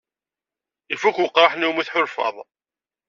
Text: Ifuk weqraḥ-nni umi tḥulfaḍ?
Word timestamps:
Ifuk 0.93 1.17
weqraḥ-nni 1.19 1.67
umi 1.69 1.83
tḥulfaḍ? 1.87 2.35